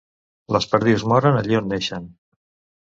[0.55, 2.13] Les perdius moren allí on neixen.